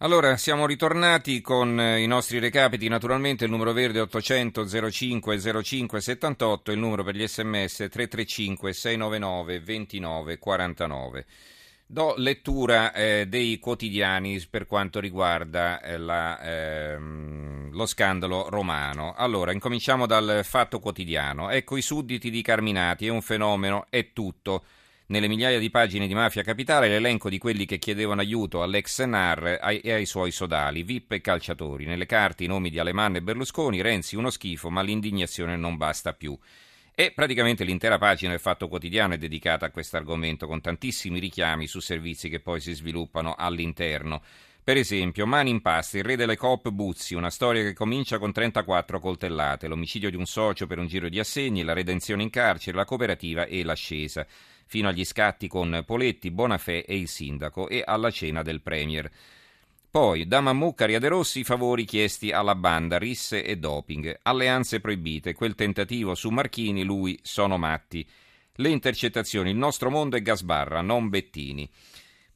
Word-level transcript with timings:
Allora, 0.00 0.36
siamo 0.36 0.64
ritornati 0.64 1.40
con 1.40 1.80
eh, 1.80 2.00
i 2.00 2.06
nostri 2.06 2.38
recapiti, 2.38 2.86
naturalmente 2.86 3.44
il 3.44 3.50
numero 3.50 3.72
verde 3.72 3.98
800 3.98 4.90
05 4.92 5.62
05 5.64 6.00
78, 6.00 6.70
il 6.70 6.78
numero 6.78 7.02
per 7.02 7.16
gli 7.16 7.26
sms 7.26 7.88
335 7.90 8.72
699 8.72 9.58
29 9.58 10.38
49. 10.38 11.26
Do 11.84 12.14
lettura 12.16 12.92
eh, 12.92 13.26
dei 13.26 13.58
quotidiani 13.58 14.40
per 14.48 14.66
quanto 14.66 15.00
riguarda 15.00 15.80
eh, 15.80 15.98
la, 15.98 16.40
ehm, 16.42 17.72
lo 17.72 17.86
scandalo 17.86 18.48
romano. 18.50 19.14
Allora, 19.16 19.50
incominciamo 19.50 20.06
dal 20.06 20.42
Fatto 20.44 20.78
Quotidiano. 20.78 21.50
Ecco 21.50 21.76
i 21.76 21.82
sudditi 21.82 22.30
di 22.30 22.40
Carminati, 22.40 23.06
è 23.06 23.10
un 23.10 23.22
fenomeno, 23.22 23.86
è 23.90 24.12
tutto. 24.12 24.62
Nelle 25.10 25.28
migliaia 25.28 25.58
di 25.58 25.70
pagine 25.70 26.06
di 26.06 26.12
Mafia 26.12 26.42
Capitale 26.42 26.86
l'elenco 26.86 27.30
di 27.30 27.38
quelli 27.38 27.64
che 27.64 27.78
chiedevano 27.78 28.20
aiuto 28.20 28.62
all'ex 28.62 29.02
NAR 29.04 29.58
e 29.82 29.90
ai 29.90 30.04
suoi 30.04 30.30
sodali, 30.30 30.82
VIP 30.82 31.12
e 31.12 31.20
calciatori. 31.22 31.86
Nelle 31.86 32.04
carte 32.04 32.44
i 32.44 32.46
nomi 32.46 32.68
di 32.68 32.78
Alemanno 32.78 33.16
e 33.16 33.22
Berlusconi, 33.22 33.80
Renzi 33.80 34.16
uno 34.16 34.28
schifo, 34.28 34.68
ma 34.68 34.82
l'indignazione 34.82 35.56
non 35.56 35.78
basta 35.78 36.12
più. 36.12 36.38
E 36.94 37.12
praticamente 37.14 37.64
l'intera 37.64 37.96
pagina 37.96 38.32
del 38.32 38.40
Fatto 38.40 38.68
Quotidiano 38.68 39.14
è 39.14 39.16
dedicata 39.16 39.64
a 39.64 39.70
questo 39.70 39.96
argomento, 39.96 40.46
con 40.46 40.60
tantissimi 40.60 41.20
richiami 41.20 41.66
su 41.66 41.80
servizi 41.80 42.28
che 42.28 42.40
poi 42.40 42.60
si 42.60 42.74
sviluppano 42.74 43.34
all'interno. 43.34 44.20
Per 44.62 44.76
esempio, 44.76 45.24
Mani 45.24 45.48
in 45.48 45.62
pasta, 45.62 45.96
il 45.96 46.04
re 46.04 46.16
delle 46.16 46.36
coop 46.36 46.68
Buzzi, 46.68 47.14
una 47.14 47.30
storia 47.30 47.62
che 47.62 47.72
comincia 47.72 48.18
con 48.18 48.30
34 48.30 49.00
coltellate, 49.00 49.68
l'omicidio 49.68 50.10
di 50.10 50.16
un 50.16 50.26
socio 50.26 50.66
per 50.66 50.76
un 50.76 50.86
giro 50.86 51.08
di 51.08 51.18
assegni, 51.18 51.62
la 51.62 51.72
redenzione 51.72 52.22
in 52.22 52.28
carcere, 52.28 52.76
la 52.76 52.84
cooperativa 52.84 53.46
e 53.46 53.64
l'ascesa 53.64 54.26
fino 54.68 54.88
agli 54.88 55.04
scatti 55.04 55.48
con 55.48 55.82
Poletti, 55.84 56.30
Bonafè 56.30 56.84
e 56.86 56.96
il 56.96 57.08
sindaco 57.08 57.68
e 57.68 57.82
alla 57.84 58.10
cena 58.10 58.42
del 58.42 58.60
Premier. 58.60 59.10
Poi, 59.90 60.28
da 60.28 60.42
Mammucari 60.42 60.94
a 60.94 60.98
De 60.98 61.08
Rossi, 61.08 61.40
i 61.40 61.44
favori 61.44 61.86
chiesti 61.86 62.30
alla 62.30 62.54
banda, 62.54 62.98
risse 62.98 63.42
e 63.42 63.56
doping, 63.56 64.18
alleanze 64.22 64.80
proibite, 64.80 65.32
quel 65.32 65.54
tentativo 65.54 66.14
su 66.14 66.28
Marchini, 66.28 66.84
lui, 66.84 67.18
sono 67.22 67.56
matti. 67.56 68.06
Le 68.52 68.68
intercettazioni, 68.68 69.50
il 69.50 69.56
nostro 69.56 69.88
mondo 69.88 70.16
è 70.16 70.20
Gasbarra, 70.20 70.82
non 70.82 71.08
Bettini. 71.08 71.68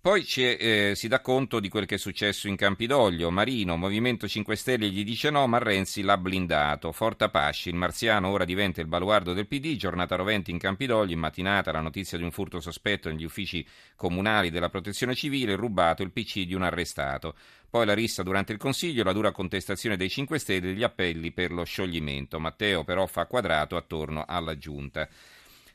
Poi 0.02 0.26
eh, 0.34 0.94
si 0.96 1.06
dà 1.06 1.20
conto 1.20 1.60
di 1.60 1.68
quel 1.68 1.86
che 1.86 1.94
è 1.94 1.98
successo 1.98 2.48
in 2.48 2.56
Campidoglio. 2.56 3.30
Marino, 3.30 3.76
Movimento 3.76 4.26
5 4.26 4.56
Stelle 4.56 4.88
gli 4.88 5.04
dice 5.04 5.30
no, 5.30 5.46
ma 5.46 5.58
Renzi 5.58 6.02
l'ha 6.02 6.18
blindato. 6.18 6.90
Forta 6.90 7.28
Pasci, 7.28 7.68
il 7.68 7.76
marziano 7.76 8.28
ora 8.30 8.44
diventa 8.44 8.80
il 8.80 8.88
baluardo 8.88 9.32
del 9.32 9.46
PD. 9.46 9.76
Giornata 9.76 10.16
roventi 10.16 10.50
in 10.50 10.58
Campidoglio. 10.58 11.12
In 11.12 11.20
mattinata 11.20 11.70
la 11.70 11.80
notizia 11.80 12.18
di 12.18 12.24
un 12.24 12.32
furto 12.32 12.58
sospetto 12.58 13.08
negli 13.08 13.22
uffici 13.22 13.64
comunali 13.94 14.50
della 14.50 14.70
protezione 14.70 15.14
civile. 15.14 15.54
Rubato 15.54 16.02
il 16.02 16.10
PC 16.10 16.46
di 16.46 16.54
un 16.54 16.62
arrestato. 16.62 17.36
Poi 17.70 17.86
la 17.86 17.94
rissa 17.94 18.24
durante 18.24 18.50
il 18.50 18.58
Consiglio, 18.58 19.04
la 19.04 19.12
dura 19.12 19.30
contestazione 19.30 19.96
dei 19.96 20.10
5 20.10 20.36
Stelle 20.40 20.70
e 20.70 20.74
gli 20.74 20.82
appelli 20.82 21.30
per 21.30 21.52
lo 21.52 21.62
scioglimento. 21.62 22.40
Matteo 22.40 22.82
però 22.82 23.06
fa 23.06 23.26
quadrato 23.26 23.76
attorno 23.76 24.24
alla 24.26 24.58
giunta. 24.58 25.08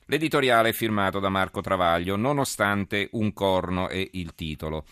L'editoriale 0.09 0.69
è 0.69 0.72
firmato 0.72 1.19
da 1.19 1.27
Marco 1.27 1.59
Travaglio, 1.59 2.16
nonostante 2.16 3.09
un 3.11 3.33
corno 3.33 3.89
è 3.89 4.08
il 4.14 4.36
titolo. 4.36 4.86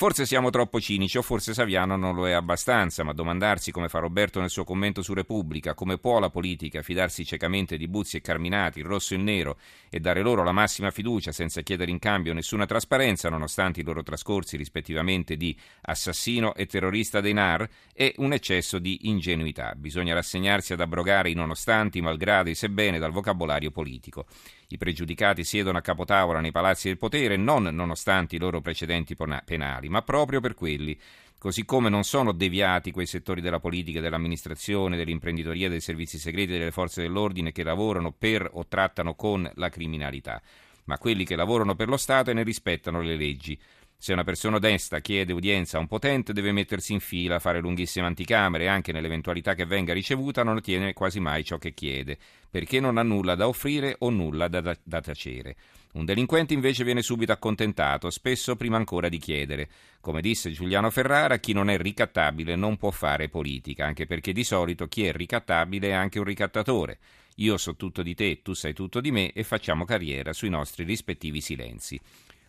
Forse 0.00 0.24
siamo 0.24 0.48
troppo 0.48 0.80
cinici 0.80 1.18
o 1.18 1.22
forse 1.22 1.52
Saviano 1.52 1.94
non 1.96 2.14
lo 2.14 2.26
è 2.26 2.32
abbastanza, 2.32 3.02
ma 3.02 3.12
domandarsi 3.12 3.70
come 3.70 3.88
fa 3.88 3.98
Roberto 3.98 4.40
nel 4.40 4.48
suo 4.48 4.64
commento 4.64 5.02
su 5.02 5.12
Repubblica, 5.12 5.74
come 5.74 5.98
può 5.98 6.20
la 6.20 6.30
politica 6.30 6.80
fidarsi 6.80 7.26
ciecamente 7.26 7.76
di 7.76 7.86
Buzzi 7.86 8.16
e 8.16 8.22
Carminati, 8.22 8.78
il 8.78 8.86
rosso 8.86 9.12
e 9.12 9.18
il 9.18 9.24
nero, 9.24 9.58
e 9.90 10.00
dare 10.00 10.22
loro 10.22 10.42
la 10.42 10.52
massima 10.52 10.90
fiducia 10.90 11.32
senza 11.32 11.60
chiedere 11.60 11.90
in 11.90 11.98
cambio 11.98 12.32
nessuna 12.32 12.64
trasparenza, 12.64 13.28
nonostante 13.28 13.80
i 13.80 13.84
loro 13.84 14.02
trascorsi 14.02 14.56
rispettivamente 14.56 15.36
di 15.36 15.54
assassino 15.82 16.54
e 16.54 16.64
terrorista 16.64 17.20
dei 17.20 17.34
NAR, 17.34 17.68
è 17.92 18.14
un 18.18 18.32
eccesso 18.32 18.78
di 18.78 19.00
ingenuità. 19.02 19.74
Bisogna 19.76 20.14
rassegnarsi 20.14 20.72
ad 20.72 20.80
abrogare 20.80 21.28
i 21.28 21.34
nonostante, 21.34 21.98
i 21.98 22.02
malgradi, 22.02 22.54
sebbene 22.54 22.98
dal 22.98 23.12
vocabolario 23.12 23.70
politico. 23.70 24.24
I 24.72 24.78
pregiudicati 24.78 25.42
siedono 25.42 25.78
a 25.78 25.80
capotavola 25.80 26.38
nei 26.38 26.52
palazzi 26.52 26.86
del 26.86 26.96
potere 26.96 27.36
non 27.36 27.64
nonostante 27.64 28.36
i 28.36 28.38
loro 28.38 28.60
precedenti 28.60 29.16
penali, 29.16 29.88
ma 29.88 30.02
proprio 30.02 30.38
per 30.38 30.54
quelli. 30.54 30.96
Così 31.38 31.64
come 31.64 31.88
non 31.88 32.04
sono 32.04 32.30
deviati 32.30 32.92
quei 32.92 33.06
settori 33.06 33.40
della 33.40 33.58
politica, 33.58 34.00
dell'amministrazione, 34.00 34.96
dell'imprenditoria, 34.96 35.68
dei 35.68 35.80
servizi 35.80 36.18
segreti 36.18 36.52
delle 36.52 36.70
forze 36.70 37.02
dell'ordine 37.02 37.50
che 37.50 37.64
lavorano 37.64 38.12
per 38.12 38.48
o 38.52 38.64
trattano 38.68 39.16
con 39.16 39.50
la 39.56 39.70
criminalità, 39.70 40.40
ma 40.84 40.98
quelli 40.98 41.24
che 41.24 41.34
lavorano 41.34 41.74
per 41.74 41.88
lo 41.88 41.96
Stato 41.96 42.30
e 42.30 42.34
ne 42.34 42.44
rispettano 42.44 43.00
le 43.00 43.16
leggi. 43.16 43.58
Se 44.02 44.14
una 44.14 44.24
persona 44.24 44.56
onesta 44.56 45.00
chiede 45.00 45.34
udienza 45.34 45.76
a 45.76 45.80
un 45.80 45.86
potente, 45.86 46.32
deve 46.32 46.52
mettersi 46.52 46.94
in 46.94 47.00
fila, 47.00 47.38
fare 47.38 47.60
lunghissime 47.60 48.06
anticamere 48.06 48.64
e 48.64 48.68
anche 48.68 48.92
nell'eventualità 48.92 49.52
che 49.52 49.66
venga 49.66 49.92
ricevuta 49.92 50.42
non 50.42 50.56
ottiene 50.56 50.94
quasi 50.94 51.20
mai 51.20 51.44
ciò 51.44 51.58
che 51.58 51.74
chiede, 51.74 52.16
perché 52.48 52.80
non 52.80 52.96
ha 52.96 53.02
nulla 53.02 53.34
da 53.34 53.46
offrire 53.46 53.96
o 53.98 54.08
nulla 54.08 54.48
da, 54.48 54.62
da, 54.62 54.74
da 54.82 55.02
tacere. 55.02 55.54
Un 55.92 56.06
delinquente 56.06 56.54
invece 56.54 56.82
viene 56.82 57.02
subito 57.02 57.32
accontentato, 57.32 58.08
spesso 58.08 58.56
prima 58.56 58.78
ancora 58.78 59.10
di 59.10 59.18
chiedere. 59.18 59.68
Come 60.00 60.22
disse 60.22 60.50
Giuliano 60.50 60.88
Ferrara, 60.88 61.36
chi 61.36 61.52
non 61.52 61.68
è 61.68 61.76
ricattabile 61.76 62.56
non 62.56 62.78
può 62.78 62.90
fare 62.90 63.28
politica, 63.28 63.84
anche 63.84 64.06
perché 64.06 64.32
di 64.32 64.44
solito 64.44 64.86
chi 64.86 65.04
è 65.04 65.12
ricattabile 65.12 65.88
è 65.88 65.92
anche 65.92 66.18
un 66.18 66.24
ricattatore. 66.24 67.00
Io 67.36 67.58
so 67.58 67.76
tutto 67.76 68.02
di 68.02 68.14
te, 68.14 68.40
tu 68.40 68.54
sai 68.54 68.72
tutto 68.72 69.02
di 69.02 69.10
me 69.10 69.32
e 69.32 69.44
facciamo 69.44 69.84
carriera 69.84 70.32
sui 70.32 70.48
nostri 70.48 70.84
rispettivi 70.84 71.42
silenzi. 71.42 72.00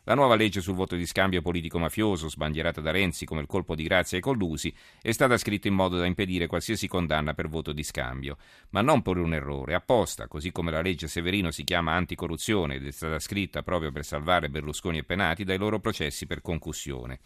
La 0.05 0.15
nuova 0.15 0.33
legge 0.33 0.61
sul 0.61 0.73
voto 0.73 0.95
di 0.95 1.05
scambio 1.05 1.43
politico-mafioso, 1.43 2.27
sbandierata 2.27 2.81
da 2.81 2.89
Renzi 2.89 3.23
come 3.23 3.41
il 3.41 3.47
colpo 3.47 3.75
di 3.75 3.83
grazia 3.83 4.17
ai 4.17 4.23
collusi, 4.23 4.73
è 4.99 5.11
stata 5.11 5.37
scritta 5.37 5.67
in 5.67 5.75
modo 5.75 5.97
da 5.97 6.07
impedire 6.07 6.47
qualsiasi 6.47 6.87
condanna 6.87 7.35
per 7.35 7.47
voto 7.47 7.71
di 7.71 7.83
scambio, 7.83 8.37
ma 8.69 8.81
non 8.81 9.03
per 9.03 9.17
un 9.17 9.35
errore, 9.35 9.75
apposta, 9.75 10.27
così 10.27 10.51
come 10.51 10.71
la 10.71 10.81
legge 10.81 11.07
Severino 11.07 11.51
si 11.51 11.63
chiama 11.63 11.93
anticorruzione 11.93 12.75
ed 12.75 12.87
è 12.87 12.91
stata 12.91 13.19
scritta 13.19 13.61
proprio 13.61 13.91
per 13.91 14.03
salvare 14.03 14.49
Berlusconi 14.49 14.97
e 14.97 15.03
Penati 15.03 15.43
dai 15.43 15.59
loro 15.59 15.79
processi 15.79 16.25
per 16.25 16.41
concussione. 16.41 17.19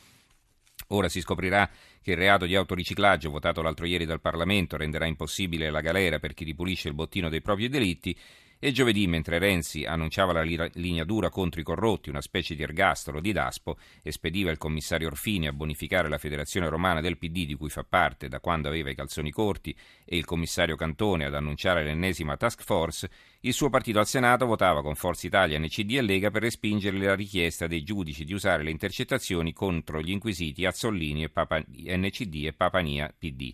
Ora 0.90 1.08
si 1.08 1.22
scoprirà 1.22 1.70
che 2.02 2.12
il 2.12 2.18
reato 2.18 2.46
di 2.46 2.56
autoriciclaggio 2.58 3.30
votato 3.30 3.62
l'altro 3.62 3.86
ieri 3.86 4.06
dal 4.06 4.20
Parlamento 4.20 4.76
renderà 4.76 5.06
impossibile 5.06 5.70
la 5.70 5.80
galera 5.80 6.20
per 6.20 6.34
chi 6.34 6.44
ripulisce 6.44 6.90
il 6.90 6.94
bottino 6.94 7.30
dei 7.30 7.42
propri 7.42 7.70
delitti 7.70 8.16
e 8.66 8.72
giovedì, 8.72 9.06
mentre 9.06 9.38
Renzi 9.38 9.84
annunciava 9.84 10.34
la 10.34 10.42
linea 10.42 11.04
dura 11.04 11.30
contro 11.30 11.62
i 11.62 11.64
corrotti, 11.64 12.10
una 12.10 12.20
specie 12.20 12.56
di 12.56 12.64
ergastolo 12.64 13.22
di 13.22 13.32
Daspo, 13.32 13.78
e 14.02 14.12
spediva 14.12 14.50
il 14.50 14.58
commissario 14.58 15.06
Orfini 15.06 15.46
a 15.46 15.54
bonificare 15.54 16.10
la 16.10 16.18
federazione 16.18 16.68
romana 16.68 17.00
del 17.00 17.20
PD 17.20 17.46
di 17.46 17.54
cui 17.54 17.70
fa 17.70 17.84
parte 17.84 18.28
da 18.28 18.40
quando 18.40 18.68
aveva 18.68 18.90
i 18.90 18.96
calzoni 18.96 19.30
corti 19.30 19.78
e 20.04 20.18
il 20.18 20.26
commissario 20.26 20.76
Cantone 20.76 21.26
ad 21.26 21.36
annunciare 21.36 21.84
l'ennesima 21.84 22.38
task 22.38 22.64
force, 22.64 23.08
il 23.42 23.54
suo 23.54 23.70
partito 23.70 24.00
al 24.00 24.08
Senato 24.08 24.48
votava 24.48 24.82
con 24.82 24.96
Forza 24.96 25.28
Italia, 25.28 25.60
NCD 25.60 25.98
e 25.98 26.02
Lega 26.02 26.32
per 26.32 26.42
respingere 26.42 26.98
la 26.98 27.14
richiesta 27.14 27.68
dei 27.68 27.84
giudici 27.84 28.26
di 28.26 28.34
usare 28.34 28.64
le 28.64 28.72
intercettazioni 28.72 29.54
contro 29.54 30.02
gli 30.02 30.10
inquisiti 30.10 30.66
Azzollini 30.66 31.22
e 31.22 31.30
Papa, 31.30 31.60
NCD 31.60 32.46
e 32.46 32.54
Papania 32.54 33.14
PD. 33.16 33.54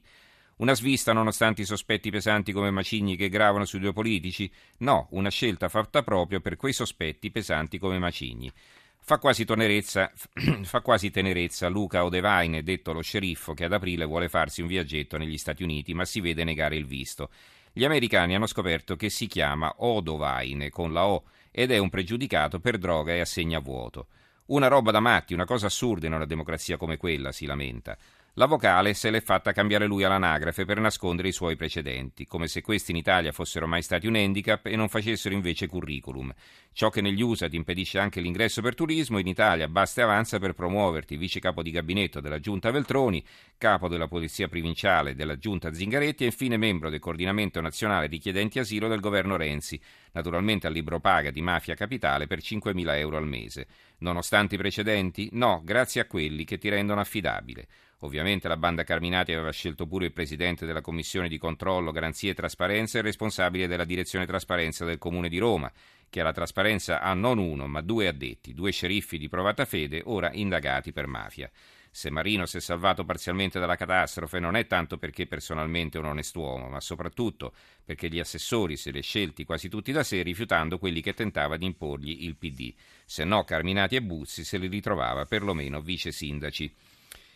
Una 0.61 0.75
svista 0.75 1.11
nonostante 1.11 1.63
i 1.63 1.65
sospetti 1.65 2.11
pesanti 2.11 2.51
come 2.51 2.69
macigni 2.69 3.15
che 3.15 3.29
gravano 3.29 3.65
sui 3.65 3.79
due 3.79 3.93
politici? 3.93 4.49
No, 4.79 5.07
una 5.09 5.31
scelta 5.31 5.69
fatta 5.69 6.03
proprio 6.03 6.39
per 6.39 6.55
quei 6.55 6.71
sospetti 6.71 7.31
pesanti 7.31 7.79
come 7.79 7.97
macigni. 7.97 8.51
Fa 8.99 9.17
quasi, 9.17 9.43
fa 10.61 10.81
quasi 10.81 11.09
tenerezza 11.09 11.67
Luca 11.67 12.05
Odevaine, 12.05 12.61
detto 12.61 12.93
lo 12.93 13.01
sceriffo, 13.01 13.55
che 13.55 13.63
ad 13.65 13.73
aprile 13.73 14.05
vuole 14.05 14.29
farsi 14.29 14.61
un 14.61 14.67
viaggetto 14.67 15.17
negli 15.17 15.39
Stati 15.39 15.63
Uniti, 15.63 15.95
ma 15.95 16.05
si 16.05 16.21
vede 16.21 16.43
negare 16.43 16.75
il 16.75 16.85
visto. 16.85 17.31
Gli 17.73 17.83
americani 17.83 18.35
hanno 18.35 18.45
scoperto 18.45 18.95
che 18.95 19.09
si 19.09 19.25
chiama 19.25 19.73
Odovaine 19.77 20.69
con 20.69 20.93
la 20.93 21.07
O 21.07 21.23
ed 21.49 21.71
è 21.71 21.79
un 21.79 21.89
pregiudicato 21.89 22.59
per 22.59 22.77
droga 22.77 23.13
e 23.13 23.21
assegna 23.21 23.57
vuoto. 23.57 24.09
Una 24.51 24.67
roba 24.67 24.91
da 24.91 24.99
matti, 24.99 25.33
una 25.33 25.45
cosa 25.45 25.65
assurda 25.65 26.05
in 26.05 26.13
una 26.13 26.25
democrazia 26.25 26.77
come 26.77 26.97
quella, 26.97 27.31
si 27.31 27.47
lamenta. 27.47 27.97
La 28.35 28.45
vocale 28.45 28.93
se 28.93 29.09
l'è 29.09 29.19
fatta 29.19 29.51
cambiare 29.51 29.85
lui 29.85 30.05
all'anagrafe 30.05 30.63
per 30.63 30.79
nascondere 30.79 31.27
i 31.27 31.33
suoi 31.33 31.57
precedenti, 31.57 32.25
come 32.25 32.47
se 32.47 32.61
questi 32.61 32.91
in 32.91 32.97
Italia 32.97 33.33
fossero 33.33 33.67
mai 33.67 33.81
stati 33.81 34.07
un 34.07 34.15
handicap 34.15 34.67
e 34.67 34.77
non 34.77 34.87
facessero 34.87 35.35
invece 35.35 35.67
curriculum. 35.67 36.33
Ciò 36.71 36.89
che 36.89 37.01
negli 37.01 37.21
USA 37.21 37.49
ti 37.49 37.57
impedisce 37.57 37.99
anche 37.99 38.21
l'ingresso 38.21 38.61
per 38.61 38.73
turismo, 38.73 39.17
in 39.17 39.27
Italia 39.27 39.67
basta 39.67 39.99
e 39.99 40.03
avanza 40.05 40.39
per 40.39 40.53
promuoverti 40.53 41.17
vice 41.17 41.41
capo 41.41 41.61
di 41.61 41.71
gabinetto 41.71 42.21
della 42.21 42.39
Giunta 42.39 42.71
Veltroni, 42.71 43.21
capo 43.57 43.89
della 43.89 44.07
Polizia 44.07 44.47
Provinciale 44.47 45.13
della 45.13 45.37
Giunta 45.37 45.73
Zingaretti 45.73 46.23
e 46.23 46.27
infine 46.27 46.55
membro 46.55 46.89
del 46.89 46.99
Coordinamento 47.01 47.59
Nazionale 47.59 48.07
Richiedenti 48.07 48.59
Asilo 48.59 48.87
del 48.87 49.01
governo 49.01 49.35
Renzi, 49.35 49.77
naturalmente 50.13 50.67
al 50.67 50.73
libro 50.73 51.01
paga 51.01 51.31
di 51.31 51.41
Mafia 51.41 51.75
Capitale 51.75 52.27
per 52.27 52.39
5.000 52.39 52.95
euro 52.95 53.17
al 53.17 53.27
mese. 53.27 53.67
Nonostante 53.97 54.55
i 54.55 54.57
precedenti? 54.57 55.27
No, 55.33 55.61
grazie 55.65 55.99
a 55.99 56.05
quelli 56.05 56.45
che 56.45 56.57
ti 56.57 56.69
rendono 56.69 57.01
affidabile. 57.01 57.67
Ovviamente 58.03 58.47
la 58.47 58.57
banda 58.57 58.83
Carminati 58.83 59.31
aveva 59.31 59.51
scelto 59.51 59.85
pure 59.85 60.05
il 60.05 60.11
presidente 60.11 60.65
della 60.65 60.81
commissione 60.81 61.27
di 61.27 61.37
controllo, 61.37 61.91
garanzie 61.91 62.31
e 62.31 62.33
trasparenza 62.33 62.97
e 62.97 63.01
il 63.01 63.05
responsabile 63.05 63.67
della 63.67 63.85
direzione 63.85 64.25
trasparenza 64.25 64.85
del 64.85 64.97
comune 64.97 65.29
di 65.29 65.37
Roma, 65.37 65.71
che 66.09 66.19
alla 66.19 66.31
trasparenza 66.31 67.01
ha 67.01 67.13
non 67.13 67.37
uno 67.37 67.67
ma 67.67 67.81
due 67.81 68.07
addetti, 68.07 68.53
due 68.53 68.71
sceriffi 68.71 69.17
di 69.19 69.29
provata 69.29 69.65
fede, 69.65 70.01
ora 70.05 70.31
indagati 70.33 70.91
per 70.91 71.05
mafia. 71.05 71.49
Se 71.93 72.09
Marino 72.09 72.45
si 72.45 72.57
è 72.57 72.59
salvato 72.61 73.03
parzialmente 73.03 73.59
dalla 73.59 73.75
catastrofe 73.75 74.39
non 74.39 74.55
è 74.55 74.65
tanto 74.65 74.97
perché 74.97 75.27
personalmente 75.27 75.97
è 75.97 76.01
un 76.01 76.07
onest'uomo, 76.07 76.69
ma 76.69 76.79
soprattutto 76.79 77.53
perché 77.83 78.07
gli 78.07 78.19
assessori 78.19 78.77
se 78.77 78.91
li 78.91 78.99
ha 78.99 79.03
scelti 79.03 79.43
quasi 79.43 79.67
tutti 79.67 79.91
da 79.91 80.01
sé 80.01 80.23
rifiutando 80.23 80.79
quelli 80.79 81.01
che 81.01 81.13
tentava 81.13 81.57
di 81.57 81.65
imporgli 81.65 82.23
il 82.23 82.37
PD. 82.37 82.73
Se 83.05 83.25
no 83.25 83.43
Carminati 83.43 83.97
e 83.97 84.01
Buzzi 84.01 84.45
se 84.45 84.57
li 84.57 84.67
ritrovava 84.67 85.25
perlomeno 85.25 85.81
vice 85.81 86.11
sindaci. 86.11 86.73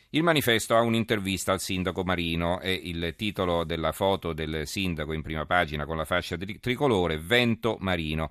Il 0.10 0.24
manifesto 0.24 0.76
ha 0.76 0.82
un'intervista 0.82 1.52
al 1.52 1.60
sindaco 1.60 2.04
Marino 2.04 2.62
e 2.62 2.72
il 2.72 3.16
titolo 3.18 3.64
della 3.64 3.92
foto 3.92 4.34
del 4.34 4.66
sindaco 4.66 5.14
in 5.14 5.22
prima 5.22 5.46
pagina 5.46 5.86
con 5.86 5.98
la 5.98 6.06
fascia 6.06 6.38
tricolore 6.60 7.18
Vento 7.18 7.78
Marino. 7.80 8.30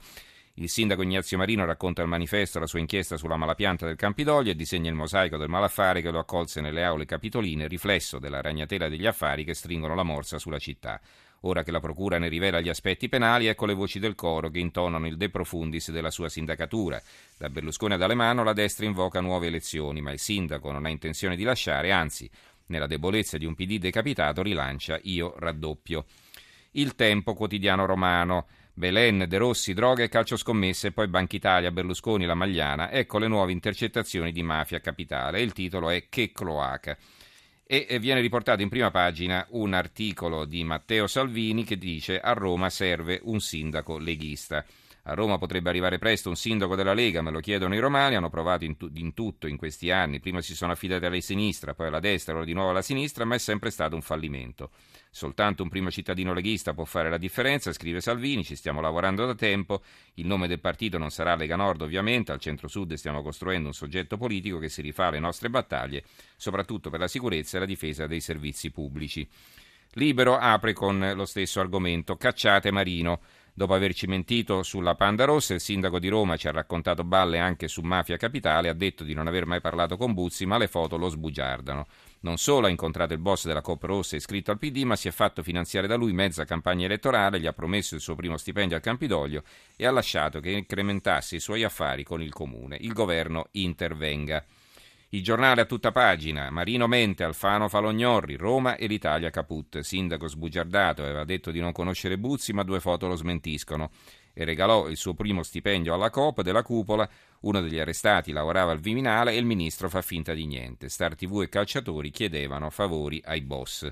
Il 0.54 0.68
sindaco 0.68 1.02
Ignazio 1.02 1.36
Marino 1.36 1.64
racconta 1.64 2.00
al 2.00 2.08
manifesto 2.08 2.60
la 2.60 2.66
sua 2.66 2.78
inchiesta 2.78 3.16
sulla 3.16 3.36
malapianta 3.36 3.86
del 3.86 3.96
Campidoglio 3.96 4.52
e 4.52 4.54
disegna 4.54 4.88
il 4.88 4.94
mosaico 4.94 5.36
del 5.36 5.48
malaffare 5.48 6.00
che 6.00 6.12
lo 6.12 6.20
accolse 6.20 6.60
nelle 6.60 6.84
aule 6.84 7.06
capitoline, 7.06 7.66
riflesso 7.66 8.20
della 8.20 8.40
ragnatela 8.40 8.88
degli 8.88 9.04
affari 9.04 9.42
che 9.42 9.52
stringono 9.52 9.96
la 9.96 10.04
morsa 10.04 10.38
sulla 10.38 10.60
città. 10.60 11.00
Ora 11.46 11.62
che 11.62 11.70
la 11.70 11.80
Procura 11.80 12.18
ne 12.18 12.28
rivela 12.28 12.60
gli 12.60 12.70
aspetti 12.70 13.08
penali, 13.08 13.48
ecco 13.48 13.66
le 13.66 13.74
voci 13.74 13.98
del 13.98 14.14
coro 14.14 14.48
che 14.48 14.58
intonano 14.58 15.06
il 15.06 15.18
de 15.18 15.28
profundis 15.28 15.90
della 15.90 16.10
sua 16.10 16.30
sindacatura. 16.30 17.00
Da 17.36 17.50
Berlusconi 17.50 17.94
ad 17.94 18.02
Alemano 18.02 18.42
la 18.44 18.54
destra 18.54 18.86
invoca 18.86 19.20
nuove 19.20 19.48
elezioni, 19.48 20.00
ma 20.00 20.10
il 20.10 20.18
sindaco 20.18 20.72
non 20.72 20.86
ha 20.86 20.88
intenzione 20.88 21.36
di 21.36 21.42
lasciare, 21.42 21.92
anzi, 21.92 22.30
nella 22.66 22.86
debolezza 22.86 23.36
di 23.36 23.44
un 23.44 23.54
PD 23.54 23.78
decapitato 23.78 24.42
rilancia 24.42 24.98
io 25.02 25.34
raddoppio. 25.36 26.06
Il 26.72 26.94
tempo 26.94 27.34
quotidiano 27.34 27.84
romano. 27.84 28.46
Belen, 28.72 29.26
De 29.28 29.36
Rossi, 29.36 29.74
droga 29.74 30.02
e 30.02 30.08
calcio 30.08 30.36
scommesse, 30.36 30.92
poi 30.92 31.08
Banca 31.08 31.36
Italia, 31.36 31.70
Berlusconi, 31.70 32.24
la 32.24 32.34
Magliana. 32.34 32.90
Ecco 32.90 33.18
le 33.18 33.28
nuove 33.28 33.52
intercettazioni 33.52 34.32
di 34.32 34.42
mafia 34.42 34.80
capitale. 34.80 35.42
Il 35.42 35.52
titolo 35.52 35.90
è 35.90 36.08
Che 36.08 36.32
cloaca 36.32 36.96
e 37.66 37.98
viene 37.98 38.20
riportato 38.20 38.62
in 38.62 38.68
prima 38.68 38.90
pagina 38.90 39.46
un 39.50 39.72
articolo 39.72 40.44
di 40.44 40.62
Matteo 40.64 41.06
Salvini 41.06 41.64
che 41.64 41.78
dice 41.78 42.20
a 42.20 42.32
Roma 42.32 42.68
serve 42.68 43.20
un 43.24 43.40
sindaco 43.40 43.98
leghista. 43.98 44.64
A 45.06 45.12
Roma 45.12 45.36
potrebbe 45.36 45.68
arrivare 45.68 45.98
presto 45.98 46.30
un 46.30 46.36
sindaco 46.36 46.74
della 46.74 46.94
Lega, 46.94 47.20
me 47.20 47.30
lo 47.30 47.40
chiedono 47.40 47.74
i 47.74 47.78
romani, 47.78 48.14
hanno 48.14 48.30
provato 48.30 48.64
in, 48.64 48.78
tu- 48.78 48.90
in, 48.94 49.12
tutto 49.12 49.46
in 49.46 49.58
questi 49.58 49.90
anni, 49.90 50.18
prima 50.18 50.40
si 50.40 50.54
sono 50.54 50.72
affidati 50.72 51.04
alla 51.04 51.20
sinistra, 51.20 51.74
poi 51.74 51.88
alla 51.88 52.00
destra, 52.00 52.34
ora 52.34 52.46
di 52.46 52.54
nuovo 52.54 52.70
alla 52.70 52.80
sinistra, 52.80 53.26
ma 53.26 53.34
è 53.34 53.38
sempre 53.38 53.68
stato 53.68 53.94
un 53.94 54.00
fallimento. 54.00 54.70
Soltanto 55.10 55.62
un 55.62 55.68
primo 55.68 55.90
cittadino 55.90 56.32
leghista 56.32 56.72
può 56.72 56.86
fare 56.86 57.10
la 57.10 57.18
differenza, 57.18 57.70
scrive 57.74 58.00
Salvini, 58.00 58.44
ci 58.44 58.56
stiamo 58.56 58.80
lavorando 58.80 59.26
da 59.26 59.34
tempo, 59.34 59.82
il 60.14 60.26
nome 60.26 60.48
del 60.48 60.60
partito 60.60 60.96
non 60.96 61.10
sarà 61.10 61.34
Lega 61.34 61.56
Nord 61.56 61.82
ovviamente, 61.82 62.32
al 62.32 62.40
centro-sud 62.40 62.94
stiamo 62.94 63.22
costruendo 63.22 63.68
un 63.68 63.74
soggetto 63.74 64.16
politico 64.16 64.58
che 64.58 64.70
si 64.70 64.80
rifà 64.80 65.08
alle 65.08 65.20
nostre 65.20 65.50
battaglie, 65.50 66.02
soprattutto 66.34 66.88
per 66.88 67.00
la 67.00 67.08
sicurezza 67.08 67.58
e 67.58 67.60
la 67.60 67.66
difesa 67.66 68.06
dei 68.06 68.20
servizi 68.20 68.70
pubblici. 68.70 69.28
Libero 69.96 70.36
apre 70.36 70.72
con 70.72 71.12
lo 71.14 71.24
stesso 71.24 71.60
argomento, 71.60 72.16
cacciate 72.16 72.70
Marino. 72.70 73.20
Dopo 73.56 73.72
averci 73.72 74.08
mentito 74.08 74.64
sulla 74.64 74.96
Panda 74.96 75.26
Rossa, 75.26 75.54
il 75.54 75.60
sindaco 75.60 76.00
di 76.00 76.08
Roma 76.08 76.36
ci 76.36 76.48
ha 76.48 76.50
raccontato 76.50 77.04
balle 77.04 77.38
anche 77.38 77.68
su 77.68 77.82
Mafia 77.82 78.16
Capitale, 78.16 78.68
ha 78.68 78.72
detto 78.72 79.04
di 79.04 79.14
non 79.14 79.28
aver 79.28 79.46
mai 79.46 79.60
parlato 79.60 79.96
con 79.96 80.12
Buzzi, 80.12 80.44
ma 80.44 80.58
le 80.58 80.66
foto 80.66 80.96
lo 80.96 81.08
sbugiardano. 81.08 81.86
Non 82.22 82.36
solo 82.36 82.66
ha 82.66 82.70
incontrato 82.70 83.12
il 83.12 83.20
boss 83.20 83.46
della 83.46 83.60
Coop 83.60 83.84
Rossa 83.84 84.16
iscritto 84.16 84.50
al 84.50 84.58
PD, 84.58 84.82
ma 84.82 84.96
si 84.96 85.06
è 85.06 85.12
fatto 85.12 85.44
finanziare 85.44 85.86
da 85.86 85.94
lui 85.94 86.12
mezza 86.12 86.44
campagna 86.44 86.86
elettorale, 86.86 87.38
gli 87.38 87.46
ha 87.46 87.52
promesso 87.52 87.94
il 87.94 88.00
suo 88.00 88.16
primo 88.16 88.36
stipendio 88.36 88.74
al 88.74 88.82
Campidoglio 88.82 89.44
e 89.76 89.86
ha 89.86 89.92
lasciato 89.92 90.40
che 90.40 90.50
incrementasse 90.50 91.36
i 91.36 91.40
suoi 91.40 91.62
affari 91.62 92.02
con 92.02 92.20
il 92.20 92.32
comune. 92.32 92.76
Il 92.80 92.92
governo 92.92 93.46
intervenga. 93.52 94.44
Il 95.14 95.22
giornale 95.22 95.60
a 95.60 95.64
tutta 95.64 95.92
pagina, 95.92 96.50
Marino 96.50 96.88
mente, 96.88 97.22
Alfano 97.22 97.68
Falognorri, 97.68 98.34
Roma 98.34 98.74
e 98.74 98.88
l'Italia 98.88 99.30
caput. 99.30 99.78
Sindaco 99.78 100.26
sbugiardato, 100.26 101.02
aveva 101.02 101.22
detto 101.22 101.52
di 101.52 101.60
non 101.60 101.70
conoscere 101.70 102.18
Buzzi, 102.18 102.52
ma 102.52 102.64
due 102.64 102.80
foto 102.80 103.06
lo 103.06 103.14
smentiscono. 103.14 103.92
E 104.32 104.44
regalò 104.44 104.88
il 104.88 104.96
suo 104.96 105.14
primo 105.14 105.44
stipendio 105.44 105.94
alla 105.94 106.10
COP 106.10 106.42
della 106.42 106.64
cupola, 106.64 107.08
uno 107.42 107.60
degli 107.60 107.78
arrestati 107.78 108.32
lavorava 108.32 108.72
al 108.72 108.80
Viminale 108.80 109.34
e 109.34 109.36
il 109.36 109.44
ministro 109.44 109.88
fa 109.88 110.02
finta 110.02 110.34
di 110.34 110.46
niente. 110.46 110.88
Star 110.88 111.14
TV 111.14 111.42
e 111.42 111.48
calciatori 111.48 112.10
chiedevano 112.10 112.68
favori 112.70 113.22
ai 113.24 113.42
boss. 113.42 113.88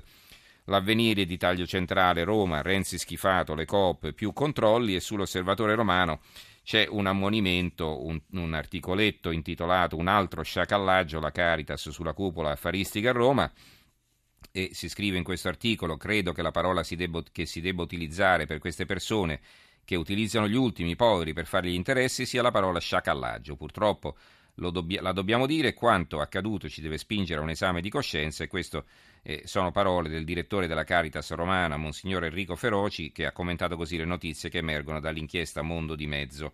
L'avvenire 0.65 1.23
di 1.23 1.37
taglio 1.37 1.65
centrale, 1.65 2.25
Roma, 2.25 2.61
Renzi 2.61 2.97
schifato, 2.97 3.55
le 3.55 3.63
COP, 3.63 4.11
più 4.11 4.33
controlli 4.33 4.93
e 4.93 4.99
sull'osservatore 4.99 5.73
romano 5.73 6.19
c'è 6.63 6.87
un 6.89 7.07
ammonimento, 7.07 8.05
un, 8.05 8.19
un, 8.31 8.53
articoletto 8.53 9.31
intitolato 9.31 9.97
Un 9.97 10.07
altro 10.07 10.41
sciacallaggio, 10.43 11.19
la 11.19 11.31
Caritas 11.31 11.89
sulla 11.89 12.13
cupola 12.13 12.51
affaristica 12.51 13.09
a 13.09 13.13
Roma. 13.13 13.51
E 14.51 14.69
si 14.73 14.87
scrive 14.87 15.17
in 15.17 15.23
questo 15.23 15.49
articolo: 15.49 15.97
Credo 15.97 16.31
che 16.31 16.41
la 16.41 16.51
parola 16.51 16.83
si 16.83 16.95
debba, 16.95 17.21
che 17.31 17.45
si 17.45 17.59
debba 17.59 17.81
utilizzare 17.81 18.45
per 18.45 18.59
queste 18.59 18.85
persone 18.85 19.41
che 19.85 19.95
utilizzano 19.95 20.47
gli 20.47 20.55
ultimi 20.55 20.95
poveri 20.95 21.33
per 21.33 21.45
fare 21.45 21.69
gli 21.69 21.73
interessi 21.73 22.25
sia 22.25 22.41
la 22.41 22.51
parola 22.51 22.79
sciacallaggio. 22.79 23.55
Purtroppo 23.57 24.15
dobbia, 24.55 25.01
la 25.01 25.11
dobbiamo 25.11 25.45
dire, 25.45 25.73
quanto 25.73 26.19
accaduto 26.19 26.69
ci 26.69 26.81
deve 26.81 26.97
spingere 26.97 27.39
a 27.39 27.43
un 27.43 27.49
esame 27.49 27.81
di 27.81 27.89
coscienza 27.89 28.43
e 28.43 28.47
questo 28.47 28.85
eh, 29.23 29.43
sono 29.45 29.71
parole 29.71 30.09
del 30.09 30.25
direttore 30.25 30.67
della 30.67 30.83
Caritas 30.83 31.31
romana, 31.31 31.77
Monsignor 31.77 32.25
Enrico 32.25 32.55
Feroci, 32.55 33.11
che 33.11 33.25
ha 33.25 33.31
commentato 33.31 33.75
così 33.75 33.97
le 33.97 34.05
notizie 34.05 34.49
che 34.49 34.59
emergono 34.59 34.99
dall'inchiesta 34.99 35.61
Mondo 35.61 35.95
di 35.95 36.07
Mezzo. 36.07 36.53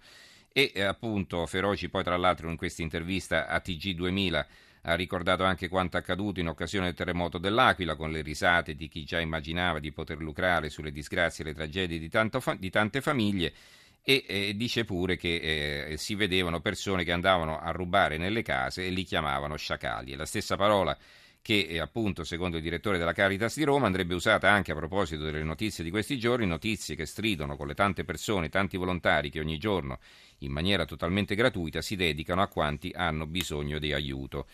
E 0.51 0.71
eh, 0.73 0.83
appunto 0.83 1.45
Feroci 1.45 1.89
poi 1.89 2.03
tra 2.03 2.17
l'altro 2.17 2.49
in 2.49 2.57
questa 2.57 2.81
intervista 2.81 3.47
a 3.47 3.61
TG2000 3.63 4.45
ha 4.83 4.95
ricordato 4.95 5.43
anche 5.43 5.67
quanto 5.67 5.97
accaduto 5.97 6.39
in 6.39 6.47
occasione 6.47 6.85
del 6.85 6.95
terremoto 6.95 7.37
dell'Aquila, 7.37 7.95
con 7.95 8.11
le 8.11 8.21
risate 8.21 8.75
di 8.75 8.87
chi 8.87 9.03
già 9.03 9.19
immaginava 9.19 9.79
di 9.79 9.91
poter 9.91 10.19
lucrare 10.19 10.69
sulle 10.69 10.91
disgrazie 10.91 11.43
e 11.43 11.47
le 11.47 11.53
tragedie 11.53 11.99
di, 11.99 12.09
fa- 12.09 12.55
di 12.55 12.69
tante 12.69 13.01
famiglie 13.01 13.53
e 14.01 14.25
eh, 14.27 14.53
dice 14.55 14.85
pure 14.85 15.17
che 15.17 15.89
eh, 15.91 15.97
si 15.97 16.15
vedevano 16.15 16.61
persone 16.61 17.03
che 17.03 17.11
andavano 17.11 17.59
a 17.59 17.71
rubare 17.71 18.17
nelle 18.17 18.41
case 18.41 18.85
e 18.85 18.89
li 18.89 19.03
chiamavano 19.03 19.55
sciacalli. 19.55 20.13
È 20.13 20.15
la 20.15 20.25
stessa 20.25 20.55
parola 20.55 20.97
che 21.41 21.67
eh, 21.69 21.79
appunto 21.79 22.23
secondo 22.23 22.57
il 22.57 22.63
direttore 22.63 22.97
della 22.97 23.13
Caritas 23.13 23.55
di 23.57 23.63
Roma 23.63 23.85
andrebbe 23.85 24.13
usata 24.13 24.49
anche 24.51 24.71
a 24.71 24.75
proposito 24.75 25.23
delle 25.23 25.43
notizie 25.43 25.83
di 25.83 25.89
questi 25.89 26.19
giorni, 26.19 26.45
notizie 26.45 26.95
che 26.95 27.05
stridono 27.05 27.55
con 27.55 27.67
le 27.67 27.73
tante 27.75 28.03
persone, 28.03 28.49
tanti 28.49 28.77
volontari 28.77 29.29
che 29.29 29.39
ogni 29.39 29.57
giorno 29.57 29.99
in 30.39 30.51
maniera 30.51 30.85
totalmente 30.85 31.35
gratuita 31.35 31.81
si 31.81 31.95
dedicano 31.95 32.41
a 32.41 32.47
quanti 32.47 32.91
hanno 32.95 33.25
bisogno 33.25 33.79
di 33.79 33.93
aiuto. 33.93 34.47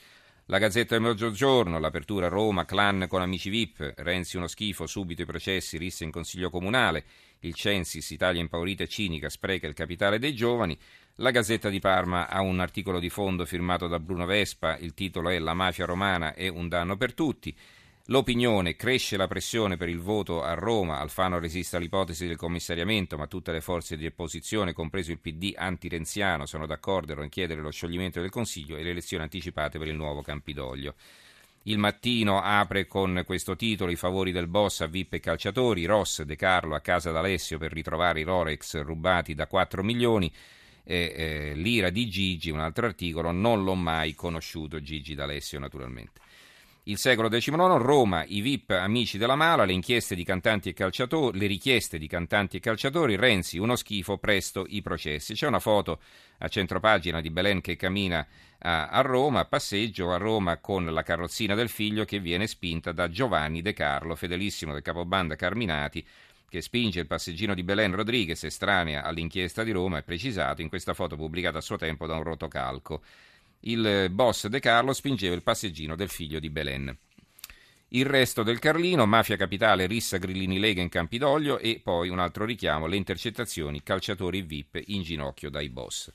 La 0.48 0.60
Gazzetta 0.60 0.94
del 0.94 1.04
Mezzogiorno, 1.04 1.80
l'apertura 1.80 2.28
Roma, 2.28 2.66
clan 2.66 3.08
con 3.10 3.20
amici 3.20 3.50
VIP, 3.50 3.94
Renzi 3.98 4.38
uno 4.38 4.46
schifo, 4.46 4.86
subito 4.86 5.24
i 5.24 5.26
processi, 5.26 5.80
risse 5.80 6.04
in 6.04 6.12
Consiglio 6.12 6.52
Comunale, 6.52 7.04
il 7.46 7.54
Censis, 7.54 8.10
Italia 8.10 8.42
impaurita 8.42 8.84
e 8.84 8.88
cinica, 8.88 9.30
spreca 9.30 9.68
il 9.68 9.74
capitale 9.74 10.20
dei 10.20 10.34
giovani, 10.36 10.78
la 11.20 11.32
Gazzetta 11.32 11.70
di 11.70 11.80
Parma 11.80 12.28
ha 12.28 12.42
un 12.42 12.60
articolo 12.60 13.00
di 13.00 13.10
fondo 13.10 13.46
firmato 13.46 13.88
da 13.88 14.00
Bruno 14.00 14.26
Vespa, 14.26 14.78
il 14.78 14.94
titolo 14.94 15.30
è 15.30 15.40
La 15.40 15.54
mafia 15.54 15.86
romana 15.86 16.34
è 16.34 16.48
un 16.50 16.68
danno 16.68 16.98
per 16.98 17.14
tutti. 17.14 17.56
L'opinione 18.10 18.76
cresce 18.76 19.18
la 19.18 19.26
pressione 19.26 19.78
per 19.78 19.90
il 19.90 20.00
voto 20.00 20.44
a 20.44 20.54
Roma, 20.54 21.00
Alfano 21.00 21.40
resiste 21.40 21.78
all'ipotesi 21.78 22.28
del 22.28 22.36
commissariamento, 22.36 23.18
ma 23.18 23.28
tutte 23.28 23.52
le 23.52 23.62
forze 23.62 23.98
di 23.98 24.06
opposizione, 24.06 24.74
compreso 24.74 25.12
il 25.12 25.20
PD 25.20 25.54
anti-renziano, 25.56 26.46
sono 26.46 26.68
d'accordo 26.68 27.20
in 27.24 27.30
chiedere 27.30 27.62
lo 27.62 27.72
scioglimento 27.72 28.20
del 28.20 28.30
Consiglio 28.30 28.76
e 28.78 28.84
le 28.84 28.92
elezioni 28.92 29.24
anticipate 29.24 29.80
per 29.80 29.88
il 29.88 29.96
nuovo 29.96 30.22
Campidoglio. 30.22 30.96
Il 31.68 31.80
mattino 31.80 32.40
apre 32.42 32.86
con 32.86 33.24
questo 33.26 33.56
titolo 33.56 33.90
i 33.90 33.96
favori 33.96 34.32
del 34.32 34.46
boss 34.46 34.82
a 34.82 34.86
VIP 34.86 35.14
e 35.14 35.20
calciatori, 35.20 35.86
Ross 35.86 36.22
De 36.22 36.36
Carlo 36.36 36.76
a 36.76 36.80
casa 36.80 37.10
d'Alessio 37.10 37.58
per 37.58 37.74
ritrovare 37.74 38.20
i 38.20 38.24
Rolex 38.24 38.80
rubati 38.84 39.34
da 39.34 39.48
4 39.48 39.82
milioni, 39.82 40.32
e, 40.84 41.14
eh, 41.16 41.54
l'ira 41.56 41.90
di 41.90 42.08
Gigi, 42.08 42.52
un 42.52 42.60
altro 42.60 42.86
articolo, 42.86 43.32
non 43.32 43.64
l'ho 43.64 43.74
mai 43.74 44.14
conosciuto 44.14 44.80
Gigi 44.80 45.16
d'Alessio 45.16 45.58
naturalmente. 45.58 46.22
Il 46.88 47.00
secolo 47.00 47.30
XIX, 47.30 47.56
Roma, 47.78 48.24
i 48.26 48.42
VIP 48.42 48.70
amici 48.70 49.18
della 49.18 49.34
mala, 49.34 49.66
le 49.66 49.74
inchieste 49.74 50.14
di 50.14 50.24
cantanti 50.24 50.70
e 50.70 50.74
calciatori, 50.74 51.40
le 51.40 51.48
richieste 51.48 51.98
di 51.98 52.06
cantanti 52.06 52.58
e 52.58 52.60
calciatori, 52.60 53.16
Renzi, 53.16 53.58
uno 53.58 53.76
schifo, 53.76 54.20
presto 54.20 54.68
i 54.70 54.84
processi. 54.84 55.34
C'è 55.34 55.48
una 55.48 55.58
foto 55.58 56.00
a 56.38 56.48
centropagina 56.48 57.22
di 57.22 57.32
Belen 57.32 57.62
che 57.62 57.76
cammina 57.76 58.28
a, 58.60 58.90
a 58.90 59.02
Roma, 59.02 59.46
passeggio 59.46 60.12
a 60.12 60.18
Roma 60.18 60.58
con 60.58 60.86
la 60.86 61.02
carrozzina 61.02 61.56
del 61.56 61.70
figlio 61.70 62.06
che 62.06 62.20
viene 62.20 62.46
spinta 62.46 62.92
da 62.92 63.10
Giovanni 63.10 63.64
De 63.64 63.74
Carlo, 63.74 64.16
fedelissimo 64.16 64.72
del 64.72 64.84
capobanda 64.84 65.36
Carminati, 65.36 66.06
che 66.48 66.62
spinge 66.62 67.00
il 67.00 67.08
passeggino 67.08 67.56
di 67.56 67.64
Belen 67.64 67.96
Rodriguez, 67.96 68.44
estranea 68.44 69.02
all'inchiesta 69.02 69.64
di 69.64 69.72
Roma, 69.72 69.98
è 69.98 70.04
precisato 70.04 70.62
in 70.62 70.70
questa 70.70 70.94
foto 70.94 71.16
pubblicata 71.16 71.58
a 71.58 71.62
suo 71.62 71.78
tempo 71.78 72.06
da 72.06 72.16
un 72.16 72.22
rotocalco 72.22 73.02
il 73.68 74.10
boss 74.12 74.48
De 74.48 74.60
Carlo 74.60 74.94
spingeva 74.94 75.36
il 75.36 75.44
passeggino 75.44 75.96
del 75.96 76.10
figlio 76.10 76.40
di 76.40 76.50
Belen. 76.50 76.98
Il 77.90 78.06
resto 78.06 78.44
del 78.44 78.60
Carlino, 78.60 79.06
Mafia 79.06 79.38
Capitale, 79.38 79.86
Rissa 79.86 80.18
Grillini 80.18 80.60
Lega 80.60 80.82
in 80.82 80.90
Campidoglio 80.90 81.60
e 81.60 81.80
poi 81.82 82.10
un 82.10 82.20
altro 82.20 82.44
richiamo, 82.44 82.88
le 82.88 82.98
intercettazioni, 82.98 83.84
calciatori 83.84 84.42
VIP 84.42 84.82
in 84.88 85.04
ginocchio 85.04 85.50
dai 85.50 85.70
boss. 85.70 86.12